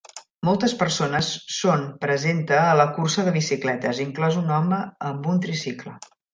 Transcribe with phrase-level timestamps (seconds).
[0.47, 5.99] Moltes persones són presenta a la cursa de bicicletes, inclòs un home amb un tricicle.